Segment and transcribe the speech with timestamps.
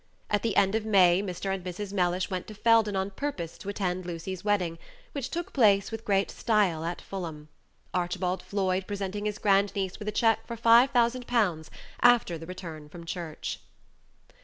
[0.31, 1.53] At the end of May Mr.
[1.53, 1.93] and Mrs.
[1.93, 4.79] Mellish went to Felden on purpose to attend Lucy's wedding,
[5.11, 7.49] which took place with great style at Fulham,
[7.93, 11.69] Archibald Floyd presenting his grand niece with a check for five thousand pounds
[12.01, 13.59] after the return from church.